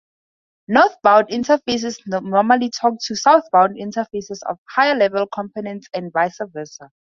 Northbound 0.67 1.27
interfaces 1.29 1.99
normally 2.07 2.71
talk 2.71 2.95
to 3.03 3.15
southbound 3.15 3.77
interfaces 3.77 4.39
of 4.49 4.57
higher 4.67 4.95
level 4.95 5.27
components 5.27 5.89
and 5.93 6.11
vice 6.11 6.39
versa. 6.53 6.89